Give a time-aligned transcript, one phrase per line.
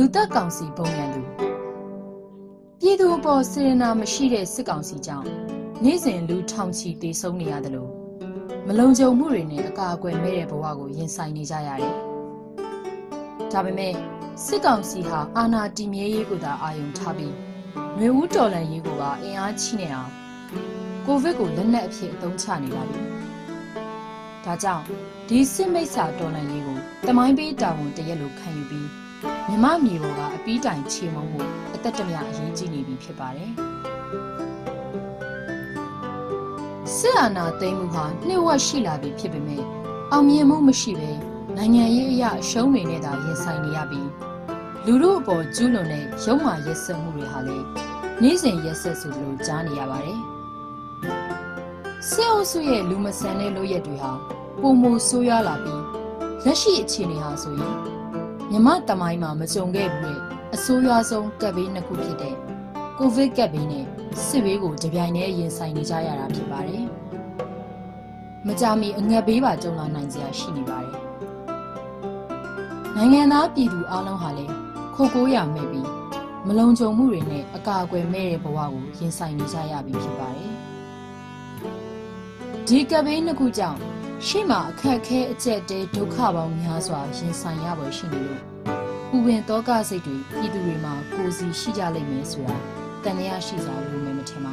[0.00, 1.22] လူသက်ကောင်စီဘုံရန်သူ
[2.80, 5.26] ပြည်သူအပေါ်စေရနာမရှိတဲ့စစ်ကောင်စီကြောင့်
[5.84, 7.90] နေ့စဉ်လူထောင်ချီတေဆုံးနေရတယ်လို့
[8.66, 11.94] မလုံခြုံမှုတွေနဲ့အကာအကွယ်မဲ့တဲ့ဘဝကိုရင်ဆိုင်နေကြရတယ်။
[13.52, 13.94] ဒါပေမဲ့
[14.44, 17.34] စစ်ကောင်စီဟာအာဏာတည်မြဲရေးကိုသာအာရုံထားပြီး
[17.98, 20.10] မျိုးဦးတော်လှန်ရေးကိုပါအင်အားချိနေအောင်
[21.06, 23.00] ကိုဗစ်ကိုလက်နက်အဖြစ်အသုံးချနေပါပြီ။
[24.44, 24.84] ဒါကြောင့်
[25.28, 29.07] ဒီစစ်မိတ်ဆာတော်လှန်ရေးကိုတမိုင်းပေးတာဝန်တရက်လိုခံယူပြီး
[29.48, 31.42] မြမမြေပေါ်ကအပီးတိုင်ချေမုံမှု
[31.74, 33.52] အသက်တမအရေးကြီးနေပြီဖြစ်ပါတယ်။
[36.96, 39.62] စစ်အာဏာသိမ်းမှုဟာနှိမ့်ဝက်ရှိလာပြီဖြစ်ပေမဲ့
[40.12, 41.10] အောင်မြင်မှုမရှိဘဲ
[41.56, 44.10] နိုင်ငံရေးအရာအရှုံးတွေနဲ့သာရင်ဆိုင်နေရပြီး
[44.86, 47.66] လူတို့အပေါ်ကျူးလွန်တဲ့ရုံမာရက်စက်မှုတွေဟာလည်း
[48.22, 50.20] နေ့စဉ်ရက်စက်ဆိုလိုကြားနေရပါတယ်။
[52.10, 54.12] စစ်အုပ်စုရဲ့လူမဆန်တဲ့လုပ်ရက်တွေဟာ
[54.60, 55.82] ပုံမဆိုးရွားလာပြီး
[56.44, 57.97] လက်ရှိအခြေအနေဟာဆိုရင်
[58.50, 60.18] မြမတမိုင်းမှာမကြုံခဲ့ဘူးတဲ့
[60.54, 62.34] အဆိုးရွားဆုံးကပ်ဘေးနှစ်ခုဖြစ်တဲ့
[62.98, 63.84] ကိုဗစ်ကပ်ဘေးနဲ့
[64.26, 66.84] စစ်ဘေးကိုကြပြိုင်နဲ့ရင်ဆိုင်နေကြရတာဖြစ်ပါတယ်။
[68.46, 70.96] မကြမီအငတ်ဘေးပါကြုံလာနိုင်စရာရှိနေပါတယ်။
[72.96, 74.54] နိုင်ငံသားပြည်သူအလုံးဟာလည်း
[74.94, 75.88] ခိုကိုးရမဲ့ပြီး
[76.46, 80.52] မလုံခြုံမှုတွေနဲ့အကာအကွယ်မဲ့တဲ့ဘဝကိုရင်ဆိုင်နေကြရပြီဖြစ်ပါတယ်။
[82.66, 83.80] ဒီကပ်ဘေးနှစ်ခုကြောင့်
[84.26, 88.42] ရှေ့မှာအခက်အခဲအကျက်တဲဒုက္ခပေါင်းများစွာရင်ဆိုင်ရပေါ်ရှိနေလို့
[89.16, 92.56] ဥပင်တောကစိတ်တွေပြည်သူတွေမှာကိုယ်စီရှိကြလိမ့်မယ်ဆိုတာ
[93.04, 94.52] တန်ရရှိစားလို့မထင်ပါ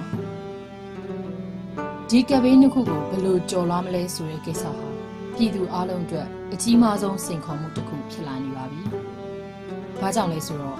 [2.09, 4.85] ဒီကပ်ဘေးနှစ်ခုကိုဘယ်လိုကြော်လွှားမလဲဆိုတဲ့ကိစ္စဟာ
[5.35, 8.81] ပြည်သူအလုံးအတွက်အကြီးမားဆုံးစိန်ခေါ်မှုတစ်ခုဖြစ်လာနေပါပြီ။
[10.00, 10.79] ဘာကြောင့်လဲဆိုတော့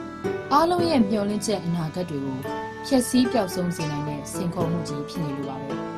[0.54, 2.40] အားလုံးရဲ့မျှော်လင့်ချက်အနာဂတ်တွေကို
[2.88, 5.76] ဖျက်ဆီးပျောက်ဆုံးစေနိုင်တဲ့စိန်ခေါ်မှုကြီးဖြစ်နေလို့ပါပဲ။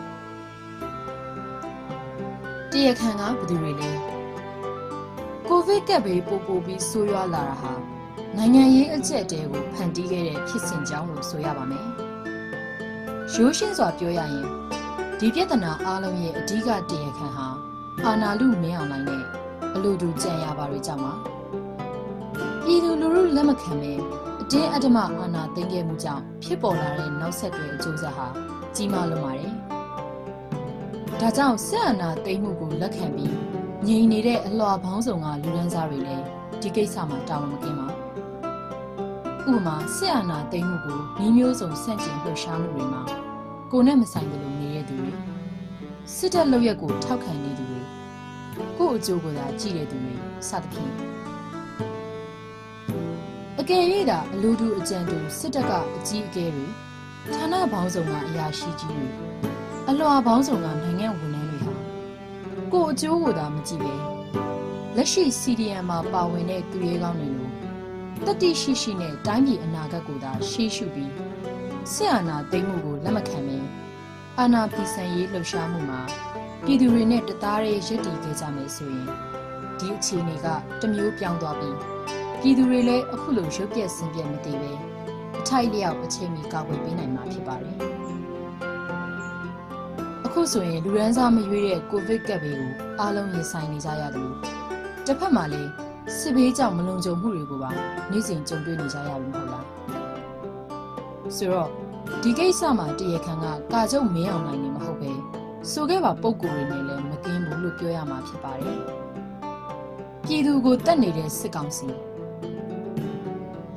[2.71, 3.91] တရခန်ကဘယ်သူတွေလဲ။
[5.47, 7.73] ကိုဗစ်ကပ်ဘေးပို့ပို့ပြီးဆိုးရွားလာတာဟာ
[8.37, 11.87] နိုင်ငံရေးအကျက်တဲကိုဖန်တီးခဲ့တဲ့ဖြစ်စဉ်ကြောင့်လို့ဆိုရပါမယ်။
[13.33, 14.45] ရိုးရှင်းစွာပြောရရင်
[15.19, 17.47] ဒီပြဿနာအားလုံးရဲ့အဓိကတရခန်ဟာ
[18.05, 19.23] အာနာလူမင်းအောင်လိုင်းနဲ့
[19.75, 21.13] အလိုတူကြံရပါတွေကြောင့်ပါ။
[22.63, 23.91] ပြည်သူလူထုလက်မခံပဲ
[24.41, 28.27] အတင်းအဓမ္မအာဏာသိမ်းခဲ့မှုကြောင့်ဖြစ်ပေါ်လာတဲ့နောက်ဆက်တွဲအကျိုးဆက်ဟာ
[28.75, 29.53] ကြီးမားလွန်းပါတယ်။
[31.21, 33.35] ဒါကြောင့်ဆက်အာဏာသိမ်းမှုကိုလက်ခံပြီး
[33.87, 36.23] ငြိမ်နေတဲ့အလှော်ပေါင်းစုံကလူဒန်းစားတွေလည်း
[36.61, 43.01] ဒီကိစ္စမှာတာဝန်မကင်းပါဥပမာဆက်အာဏာသိမ်းမှုကိုမျိုးမျိုးစုံဆန့်ကျင်လှုပ်ရှားမှုတွေမှာ
[43.71, 45.11] ကိုနဲ့မဆိုင်တယ်လို့နေတဲ့သူတွေ
[46.15, 47.81] စစ်တပ်လုပ်ရက်ကိုထောက်ခံနေသူတွေ
[48.77, 50.13] ကို့အကျိုးကိုသာကြည့်တဲ့သူတွေ
[50.49, 50.91] စသဖြင့်
[53.59, 56.67] အကယ်၍သာအလူတူအကြံတူစစ်တပ်ကအကြီးအကဲတွေ
[57.33, 59.26] ဌာနပေါင်းစုံကအရာရှိကြီးတွေ
[59.89, 61.73] အလွှာပေါင်းစုံကနိုင်ငံဝန်ထမ်းတွေဟာ
[62.73, 63.93] ကို့အကျိုးကိုသာမကြည့်ပဲ
[64.95, 67.49] လက်ရှိ CDM မှာပါဝင်တဲ့သူရဲကောင်းတွေလို
[68.25, 71.11] တတိရှိရှိနဲ့တိုင်းပြည်အနာဂတ်ကိုသာရှေ့ရှုပြီး
[71.93, 73.57] ဆက်အာဏာသိမ်းမှုကိုလက်မခံပဲ
[74.39, 76.01] အာဏာဖီဆန်ရေးလှုပ်ရှားမှုမှာ
[76.65, 79.07] ပြည်သူတွေနဲ့တသားတည်းရည်တည်ခဲ့ကြမယ်ဆိုရင်
[79.79, 80.47] ဒီအခြေအနေက
[80.81, 81.77] တမျိုးပြောင်းသွားပြီး
[82.41, 84.71] ပြည်သူတွေလည်းအခုလိုရုပ်ပြက်ဆင်းပြက်မတည်ပဲ
[85.39, 87.96] အထိုက်လျောက်အချိန်မီကာကွယ်ပေးနိုင်မှာဖြစ်ပါတယ်
[90.37, 94.35] အခုဆိုရင်လူရန်စားမရွေးတဲ့ကိုဗစ်ကပ်ဘေးကိုအားလုံးရင်ဆိုင်နေကြရတယ်လို့
[95.05, 95.71] တစ်ဖက်မှာလည်း
[96.17, 97.69] စစ်ဘေးကြောင့်မလုံခြုံမှုတွေကိုပါ
[98.11, 99.65] နေ့စဉ်ကြုံတွေ့နေကြရပြီမဟုတ်လား
[101.37, 101.69] ဆိုတော့
[102.21, 105.11] ဒီကိစ္စမှာတရခန်ကကာကျုံမင်းအောင်နိုင်နေမဟုတ်ပဲ
[105.71, 108.77] ဆိုခဲ့ပါပုံကိုယ်တွေနဲ့လည်းမကင်းဘူးလို့ပြောရမှာဖြစ်ပါတယ်
[110.25, 111.87] ပြည်သူကိုတတ်နေတဲ့စစ်ကောင်စီ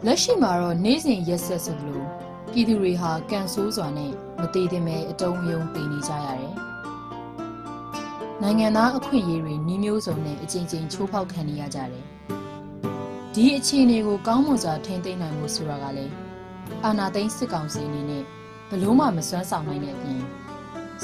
[0.06, 2.06] လက်ရှိမှာတော့နေ့စဉ်ရက်ဆက်ဆိုလို့
[2.52, 6.54] ပြည်သူတွေဟာကန်ဆိုးစွာနဲ့မသေးသင့်ပဲအတုံးယုံတည်နေကြရတယ်
[8.42, 12.04] နိုင်ငံသားအခွင့်အရေးတွေနှီးမျိုးစုံနဲ့အကြိမ်ကြိမ်ချိုးဖောက်ခံနေရကြတယ်
[13.34, 16.12] ဒီအခြေအနေကိုကောင်းမွန်စွာထိန်းသိမ်းနိုင်မှုဆိုတာကလည်း
[16.84, 18.24] အာဏာသိမ်းစစ်ကောင်စီအနေနဲ့
[18.70, 20.20] ဘလို့မှမစွမ်းဆောင်နိုင်တဲ့အပြင်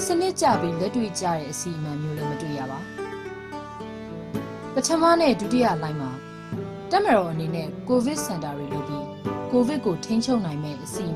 [0.05, 2.81] စနစ်ကြပြီးလက်တွေ့ကျတဲ့အစီအမံမျိုးလည်းမတွေ့ရပါ
[4.75, 6.11] ပထမနဲ့ဒုတိယလိုင်းမှာ
[6.91, 9.07] တက်မတော်အနေနဲ့ကိုဗစ်စင်တာတွေလုပ်ပြီး
[9.51, 11.16] ကိုဗစ်ကိုထိန်းချုပ်နိုင်မဲ့အစီအ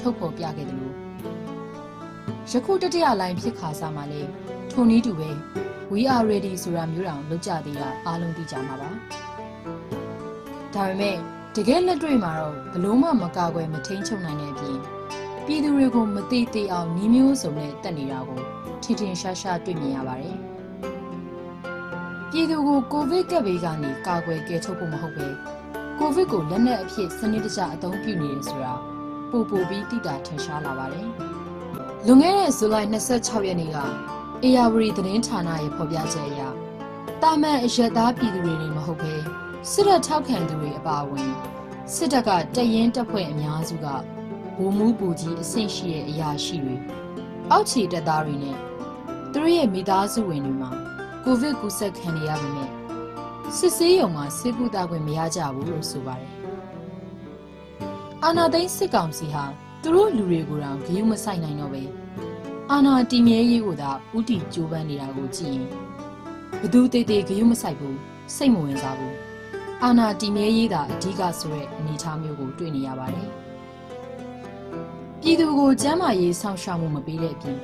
[0.00, 0.94] ထုတ်ဖော်ပြခဲ့တယ်လို့
[2.50, 4.22] ယခုတတိယလိုင်းဖြစ်ခါစားမှာလေ
[4.70, 5.30] ထိုနည်းတူပဲ
[5.92, 8.90] we are ready ဆိုတာမျိုးတောင်လုပ်ကြသေးတာအားလုံးသိကြမှာပါ
[10.74, 11.16] ဒါပေမဲ့
[11.56, 14.78] တကယ်လက်တွေ့မှာတော့ဘလို့မှမကာကွယ်မထိန်ချုပ်နိုင်တဲ့အပြင်
[15.46, 18.40] ပြည်သူတွေကိုမတိသေးအောင်နှီးမျိုးစုံနဲ့တက်နေတာကို
[18.82, 20.36] ထင်ထင်ရှားရှားတွေ့မြင်ရပါတယ်။
[22.30, 25.26] ပြည်သူကိုကိုဗစ်ကပ်ဘေးကနေကာကွယ်ကယ်ထုတ်ဖို့မဟုတ်ပဲ
[25.98, 28.74] ကိုဗစ်ကိုလက်နက်အဖြစ်စနစ်တကျအသုံးပြုနေတယ်ဆိုတာ
[29.30, 31.08] ပို့ပို့ပြီးသိတာထင်ရှားလာပါတယ်။
[32.06, 33.78] လွန်ခဲ့တဲ့ဇူလိုင်26ရက်နေ့က
[34.44, 36.40] အေယာဝတီသတင်းဌာနရဲ့ဖော်ပြချက်အရ
[37.22, 39.14] တာမန်အရက်သားပြည်သူတွေနေမဟုတ်ပဲ
[39.70, 41.30] စစ်တပ်ထောက်ခံသူတွေအပါအဝင်
[41.94, 43.86] စစ်တပ်ကတရင်တပ်ဖွဲ့အများစုက
[44.56, 46.76] ဗိုလ်မှူးပူကြီးအဆင့်ရှိတဲ့အရာရှိတွေ
[47.50, 48.56] အောက်ခြေတပ်သားတွေနဲ့
[49.32, 50.70] သူတို့ရဲ့မိသားစုဝင်တွေမှာ
[51.24, 52.70] ကိုဗစ်ကူးစက်ခံနေရပေမဲ့
[53.56, 56.32] စစ်ဆေးရုံမှာဆေးကုသခွင့်မရကြဘူးလို့ဆိုပါတယ်။
[58.24, 59.44] အာနာသိန်းစစ်ကောင်စီဟာ
[59.82, 61.82] သူတို့လူတွေကိုတောင်ဂရုမစိုက်နိုင်တော့ပဲ
[62.70, 65.68] အာနာတီမြဲရေးကိုသာဥတီကြိုးပမ်းနေတာကိုကြည့်ရင်
[66.60, 67.98] ဘသူတေးသေးဂရုမစိုက်ဘူး
[68.34, 69.16] စိတ်မဝင်စားဘူး
[69.82, 73.30] အာနာတီမြဲရေးသာအဓိကဆိုတဲ့အနေအထားမျိုးကိုတွေ့နေရပါတယ်
[75.20, 77.58] ပြည်သူကိုကျန်းမာရေးစောင့်ရှောက်မှုမပေးတဲ့အပြင်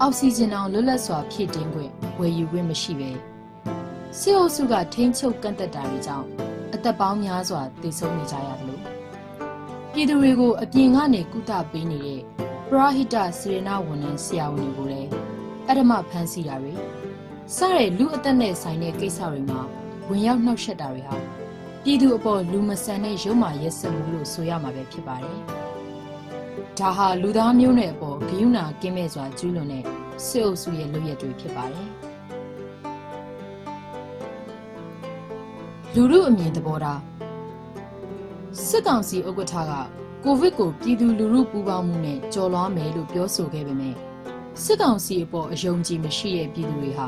[0.00, 3.10] အောက်ဆီဂျင်အောင်လွတ်လပ်စွာဖြည့်တင်းခွင့်ဝယ်ယူခွင့်မရှိပဲ
[4.18, 6.26] စစ်အုပ်စုကထိန်းချုပ်ကန့်သက်တာတွေကြောင့်
[6.74, 8.73] အသက်ပေါင်းများစွာသေဆုံးနေကြရတယ်လို့
[9.96, 12.20] ပြည်သူတွေကိုအပြင်ကနေကုသပေးနေတဲ့
[12.70, 15.10] ပရဟိတစေရနာဝန်ထမ်းဆရာဝန်တွေကိုလည်း
[15.68, 16.74] အဓမ္မဖမ်းဆီးတာတွေ
[17.56, 19.60] စတဲ့လူအသက်နဲ့ဆိုင်တဲ့ကိစ္စတွေမှာ
[20.08, 21.16] ဝင်ရောက်နှောက်ယှက်တာတွေဟာ
[21.82, 25.40] ပြည်သူအပေါ်လူမဆန်တဲ့ရုံမာရက်စက်မှုလို့ဆိုရမှာပဲဖြစ်ပါတယ်။
[26.78, 29.84] ဒါဟာလူသားမျိုးနွယ်အပေါ်ဂယုဏကင်းမဲ့စွာကျူးလွန်တဲ့
[30.26, 31.88] စစ်အုပ်စုရဲ့လုပ်ရက်တွေဖြစ်ပါတယ်။
[35.94, 37.00] လူမှုအမြင်သဘောထား
[38.62, 39.72] စစ်ကောင်စီဥက္ကဋ္ဌက
[40.24, 43.94] ကိုဗစ်ကိုပြည်သူလူထုပူးပေါင်းမှုနဲ့ကြော်လွှားမယ်လို့ပြောဆိုခဲ့ပေမဲ့
[44.62, 47.06] စစ်ကောင်စီအပေါ်အယုံကြည်မရှိတဲ့ပြည်သူတွေဟာ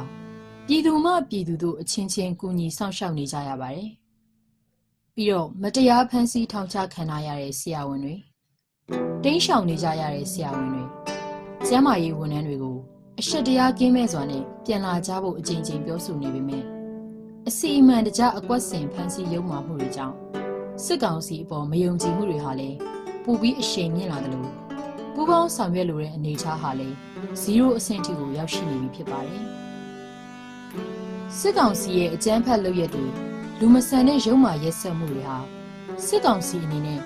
[0.66, 3.90] ပြည်သူမှပြည်သူတို့အချင်းချင်းကူညီဆောင်ရှောက်နေကြရပါတယ်။
[5.14, 8.14] ပြီးတော့မတရားဖန်ဆီးထောင်ချခံရတဲ့ဆရာဝန်တွေ
[9.25, 10.84] တင်းရှောင်နေကြရတဲ့ဆရာဝန်တွေ
[11.66, 12.76] ကျမ်းမာရေးဝန်ထမ်းတွေကို
[13.20, 16.64] အရှက်တရားကင်းမဲ့စွာနဲ့ပြန်လာကြဖို့အကြိမ်ကြိမ်ပြောဆိုနေပေမဲ့
[17.49, 20.16] အစီအမံတကြအကွက်စင်ဖန်ဆီးရုံမှမှုတွေကြောင့်
[20.84, 22.76] စစ်ကောင်စီအပေါ်မယုံကြည်မှုတွေဟာလည်း
[23.25, 24.50] ပူပြီးအရှိန်မြင့်လာတယ်လို့
[25.14, 26.96] ပူပေါင်းဆောင်ရွက်လိုတဲ့အနေအထားဟာလည်း
[27.43, 29.43] 0အဆင့်ထိကိုရောက်ရှိနေပြီဖြစ်ပါတယ်
[31.38, 33.06] စစ်ကောင်စီရဲ့အကြမ်းဖက်လုပ်ရက်တွေ
[33.61, 35.38] လူမဆန်တဲ့ရုံမာရက်စက်မှုတွေဟာ
[36.06, 37.00] စစ်ကောင်စီအနေနဲ့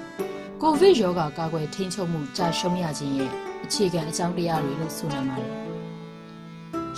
[0.63, 3.31] ကိုဗစ်ရောဂါကာကွယ်ထိန်းချုပ်မှုကြာရှုံးရခြင်းရဲ့
[3.65, 5.51] အခြေခံအကြောင်းတရားတွေလို့ဆိုနိုင်ပါတယ်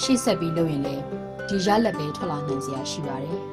[0.02, 1.02] ရှေ့ဆက်ပြီးလုပ်ရင်လည်း
[1.48, 3.51] ဒီရလက်ပဲထွက်လာနိုင်စရာရှိပါတယ်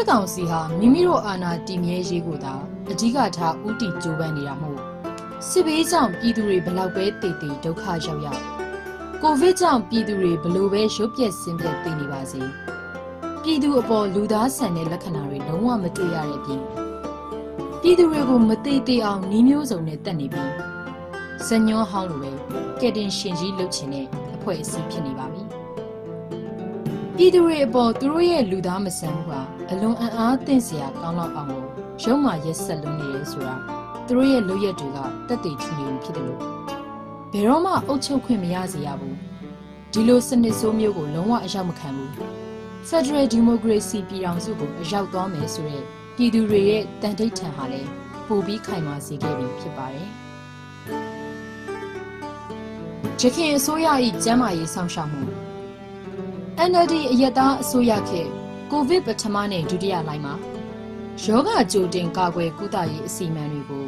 [0.00, 2.54] စစ်ကောင်စီဟာမိမိတို့အာဏာတည်မြဲရေးကိုသာ
[2.90, 4.82] အဓိကထားဥတီကြိုးပမ်းနေတာမဟုတ်
[5.48, 8.42] စစ်ဘေးကြောင့်ပြည်သူတွေဘလောက်ပဲတည်တည်ဒုက္ခရောက်ရောက်
[9.22, 12.42] ကိုဗစ်ကြောင့်ပြည်သူတွေဘလို့ပဲရုပ်ပြက်ဆင်းပြက်သိနေပါစေ
[13.42, 16.62] ပြည်သူအပေါ်လူသားဆန်တဲ့လက္ခဏာတွေလုံးဝမတွေ့ရတဲ့အပြင်
[17.80, 20.52] ပြည်သူတွေကိုမသိသေးအောင်နှီးမျိုးစုံနဲ့တက်နေပြီး
[21.46, 22.30] ဇညောဟောင်းလိုပဲ
[22.80, 25.39] ကက်တင်ရှင်ကြီးလှုပ်ချင်တဲ့အဖွဲ့အစည်းဖြစ်နေပါပြီ
[27.22, 29.40] ပြည်သူတွေအပေါ်သူတို့ရဲ့လူသားမဆန်မှုဟာ
[29.70, 31.66] အလွန်အံ့အားသင့်စရာကောင်းတော့အောင်လို့
[32.04, 33.54] ရုံမာရက်ဆက်လုံးနေရဲဆိုတာ
[34.06, 36.40] သူတို့ရဲ့လုပ်ရက်တွေကတက်တည်ထူနေဖြစ်တယ်လို့
[37.32, 39.16] ဘယ်တော့မှအုပ်ချုပ်ခွင့်မရစေရဘူး
[39.92, 42.10] ဒီလိုစနစ်ဆိုးမျိုးကိုလုံးဝအရောက်မခံဘူး
[42.88, 45.82] Federal Democracy ပြည်ထောင်စုကိုအရောက်သွားမယ်ဆိုတဲ့
[46.16, 47.88] ပြည်သူတွေရဲ့တန်တိတ်ထန်ဟာလည်း
[48.26, 50.08] ပိုပြီးခိုင်မာစေခဲ့ပြီဖြစ်ပါတယ်
[53.20, 53.86] ရခင်အစိုးရ၏
[54.24, 55.39] ကျန်းမာရေးဆောင်ရှောက်မှု
[56.68, 58.28] NLD အယက်သားအစိုးရခေတ်
[58.70, 60.34] ကိုဗစ်ပထမနဲ့ဒုတိယလိုင်းမှာ
[61.24, 63.84] ယောဂကြိုတင်ကာကွယ်ကုသရေးအစီအမံတွေကို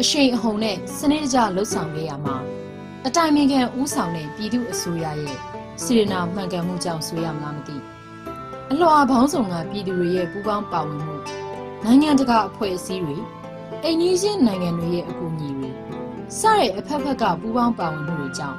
[0.00, 2.36] အရှိန်အဟုန်နဲ့စနစ်တကျလှုပ်ဆောင်ခဲ့ရမှာ
[3.06, 5.38] အတိုင်ပင်ခံဦးဆောင်တဲ့ပြည်သူအစိုးရရဲ့
[5.82, 7.76] စီရနာမှန်ကန်မှုကြောင့်ဆိုရမလားမသိ
[8.70, 11.14] အလှော်ဘောင်းဆောင်ကပြည်သူတွေရဲ့ပူးပေါင်းပါဝင်မှု
[11.84, 13.16] နိုင်ငံတကာအဖွဲ့အစည်းတွေ
[13.82, 15.70] အိမ်နီးချင်းနိုင်ငံတွေရဲ့အကူအညီတွေ
[16.38, 18.58] စတဲ့အဖက်ဖက်ကပူးပေါင်းပါဝင်မှုတွေကြောင့်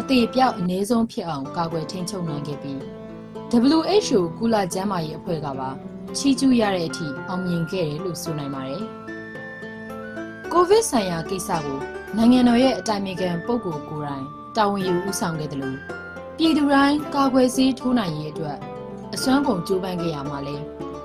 [0.00, 2.78] အသေးပြောက်အ ਨੇ ဆုံးဖြစ်အောင်ကာကွယ်ထိန်းချုပ်နိုင်ခဲ့ပြီး
[3.72, 5.70] WHO ကုလကျန်းမာရေးအဖွဲ့ကပါ
[6.16, 8.82] ချီးကျူးရတဲ့အထိအောင်မြင်ခဲ့တယ်လို့ဆိုနိုင်ပါတယ်။
[10.52, 11.78] ကိုဗစ်ဆိုင်ရာကိစ္စကို
[12.16, 14.24] နိုင်ငံတော်ရဲ့အတိုင်ပင်ခံပုဂ္ဂိုလ်ကိုယ်တိုင်
[14.56, 15.78] တာဝန်ယူဦးဆောင်ခဲ့တယ်လို့
[16.38, 18.56] ပြည်သူတိုင်းကာကွယ်ဆေးထိုးနိုင်ရေးအတွက်
[19.14, 20.56] အစွမ်းကုန်ကြိုးပမ်းခဲ့ရမှာလဲ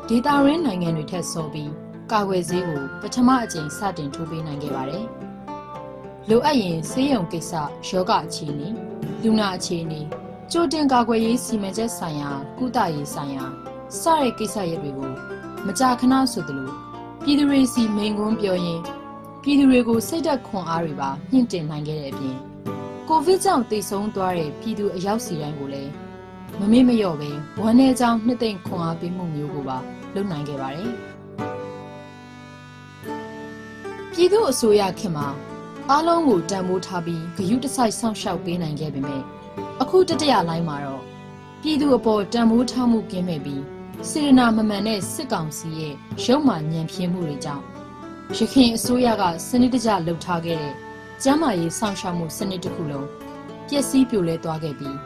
[0.09, 1.71] ဒေတာရင်းနိုင်ငံတွေထက်စောပြီး
[2.11, 5.05] ကာကွယ်ဆေးကိုပထမအကြိမ်စတင်ထိုးပေးနိုင်ခဲ့ပါတယ်။
[6.31, 7.51] လိုအပ်ရင်ဆေးရုံကိစ္စ
[7.87, 8.69] ယောဂအခြေအနေ
[9.23, 10.01] လူနာအခြေအနေ
[10.51, 13.45] ကြိုတင်ကာကွယ်ရေးစီမံချက်ဆိုင်ရာကုသရေးဆိုင်ရာ
[13.99, 15.11] စတဲ့ကိစ္စရပ်တွေကို
[15.65, 16.69] မကြာခဏဆိုသလို
[17.23, 18.83] ပြည်သူတွေစီမိန်ကွန်းပြောရင်း
[19.43, 22.37] ပြည်သူတွေကိုစိတ်သက်ခွန်အားတွေပါမြင့်တင်နိုင်ခဲ့တဲ့အပြင်
[23.07, 25.91] ကိုဗစ်ကြောင့်တိတ်ဆုံးသွားတဲ့ပြည်သူအယောက်စီတိုင်းကိုလည်း
[26.59, 27.31] မမေ့မလျော့ပဲ
[27.61, 29.77] ဝမ်းနည်းကြောင်းနှစ်သိမ့်ခွန်အားပေးမှုမျိုးကိုပါ
[30.15, 30.93] လုပ်နိုင်ခဲ့ပါတယ်
[34.11, 35.27] ပြည်သူအစိုးရခင်မှာ
[35.91, 39.23] အားလုံးကိုတန်ဖိုးထားပြီးဂရုတစိုက်ဆောင်ရှောက်ပေးနိုင်ခဲ့ပေမဲ့
[39.81, 41.03] အခုတတရလိုင်းမှာတော့
[41.61, 43.63] ပြည်သူအပေါ်တန်ဖိုးထားမှုကင်းမဲ့ပြီး
[44.09, 45.93] စေရနာမမှန်တဲ့စစ်ကောင်စီရဲ့
[46.25, 47.63] ရုပ်မှညံပြင်းမှုတွေကြောင့်
[48.37, 50.73] ရခိုင်အစိုးရကစနစ်တကျလှုပ်ထားခဲ့တဲ့
[51.23, 53.07] ကျန်းမာရေးဆောင်ရှောက်မှုစနစ်တစ်ခုလုံး
[53.67, 54.97] ပျက်စီးပြိုလဲသွားခဲ့ပြီး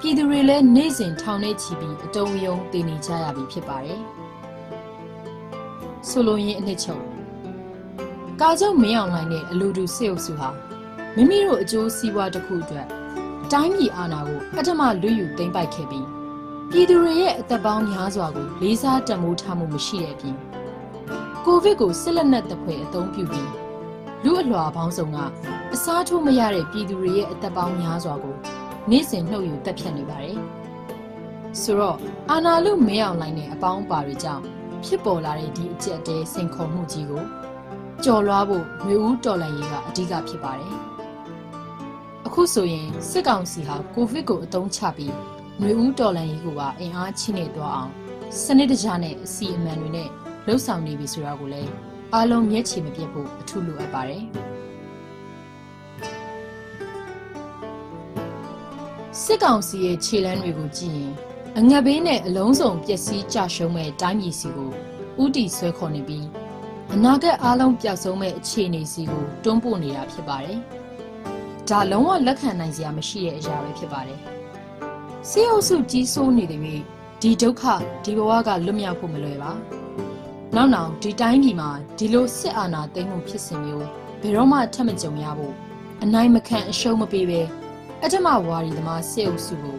[0.00, 4.00] ပြည်သူတွေလည်းနေ့စဉ်ထောင်ထဲချီပြီးအတုံးယုံတည်နေကြရပြီဖြစ်ပါတယ်။
[6.08, 7.04] ဆိုလိုရင်းအနှစ်ချုပ်
[8.42, 10.48] ကာချုပ်မင်းအောင်လှိုင်နဲ့အလူတူစေအုပ်စုဟာ
[11.16, 12.86] မိမိတို့အကျိုးစီးပွားတစ်ခုအတွက်
[13.52, 16.06] တိုင်းပြည်အာဏာကိုအထမလွတ်ယူသိမ်းပိုက်ခဲ့ပြီး
[16.70, 20.36] ပြည်သူတွေရဲ့အသက်ပေါင်းများစွာကိုလေးစားတံမိုးထားမှုမရှိတဲ့အပြင်
[21.44, 23.50] ကိုဗစ်ကိုစစ်လက်နက်တစ်ဖွဲအသုံးပြုပြီး
[24.24, 25.18] လူအလွှာပေါင်းစုံက
[25.74, 28.36] အစားထိုးမရတဲ့ပြည်သူတွေရဲ့အသက်ပေါင်းများစွာကို
[28.90, 30.36] နေ့စဉ်နှုတ်ယူတက်ဖြတ်နေပါတယ်။
[31.60, 31.98] ဆိုတော့
[32.30, 34.42] အာနာလူမင်းအောင်လိုင်းနဲ့အပေါင်းအပါတွေကြောင့်
[34.84, 37.24] ဖြစ်ပေါ်လာတဲ့ဒီအကျက်တဲစိန်ခေါ်မှုကြီးကို
[38.04, 40.74] ကြော်လွှားဖို့မျိုးဦးတော်လှန်ရေးကအဓိကဖြစ်ပါတယ်။
[42.26, 45.14] အခုဆိုရင်စစ်ကောင်စီဟာကိုဗစ်ကိုအသုံးချပြီး
[45.60, 47.90] မျိုးဦးတော်လှန်ရေးကိုပါအင်အားချိနေသွားအောင်
[48.42, 50.08] စနစ်တကျနဲ့အစီအမံတွေနဲ့
[50.46, 51.70] လှုပ်ဆောင်နေပြီဆိုတာကိုလည်း
[52.14, 54.24] အားလုံးမျက်ခြေမပြတ်ဖို့အထူးလိုအပ်ပါတယ်။
[59.22, 61.12] စစ်ကောင်စီရဲ့ခြေလမ်းတွေကိုကြည့်ရင်
[61.58, 64.70] အငတ်ဘေးနဲ့အလုံးစုံပျက်စီးကြရှုံးမဲ့တိုင်းပြည်စီကို
[65.22, 66.26] ဥတီဆွဲခေါ်နေပြီး
[66.94, 70.58] အနာဂတ်အားလုံးပျောက်ဆုံးမဲ့အခြေအနေစီကိုတွန်းပို့နေတာဖြစ်ပါတယ်။
[71.68, 74.20] ဒါလုံးဝလက်ခံနိုင်စရာမရှိတဲ့အရာပဲဖြစ်ပါတယ်။
[75.28, 76.60] စေအုပ်စုကြီးစိုးနေတဲ့၍
[77.22, 77.62] ဒီဒုက္ခ
[78.04, 79.52] ဒီဘဝကလွတ်မြောက်ဖို့မလွယ်ပါ။
[80.56, 83.86] နောက်နောက်ဒီတိုင်းပြည်မှာဒီလိုစစ်အာဏာသိမ်းမှုဖြစ်စဉ်မျိုး
[84.20, 85.54] ဘယ်တော့မှထပ်မကြုံရဖို့
[86.02, 87.40] အနိုင်မခံအရှုံးမပေးပဲ
[88.04, 89.78] အထမဝါရီသမားစေအုပ်စုကို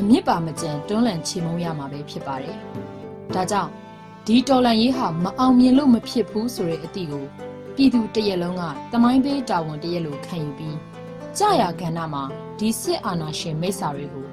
[0.00, 2.56] အမြင့်ပါမကြံတွန်းလှန်ချေမှုန်းရမှာပဲဖြစ်ပါတယ်။
[3.34, 3.70] ဒါကြောင့်
[4.30, 7.24] ဒီတော်လန်ရေးဟာမအောင်မြင်လို့မဖြစ်ဘူးဆိုတဲ့အသည့်ကို
[7.76, 10.76] ပြည်သူတရက်လုံးကတမိုင်းပေးတာဝန်တရက်လိုခံယူပြီး
[11.38, 12.22] ကြာရကဏ္ဍမှာ
[12.58, 14.26] ဒီစစ်အာဏာရှင်မိစ္ဆာတွေကို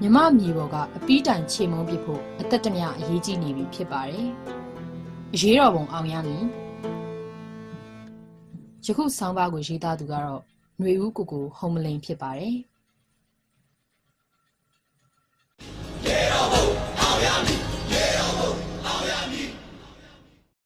[0.00, 4.28] မြမမြေပေါ်ကအပီးတိုင်ချေမုန်းပြဖို့အသက်တမျှအရေးကြီးနေပြီဖြစ်ပါတယ်။
[5.34, 6.42] အရေးတော်ပုံအောင်ရမည်။
[8.86, 10.40] ယခုဆောင်းပါးကိုရေးသားသူကတော့
[10.78, 12.56] ຫນွေဦးကိုကိုဟုံမလိန်ဖြစ်ပါတယ်။